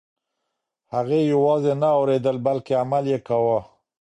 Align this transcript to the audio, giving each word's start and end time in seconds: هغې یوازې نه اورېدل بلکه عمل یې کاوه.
هغې 0.95 1.19
یوازې 1.33 1.73
نه 1.81 1.89
اورېدل 1.97 2.37
بلکه 2.47 2.71
عمل 2.81 3.03
یې 3.13 3.19
کاوه. 3.27 3.59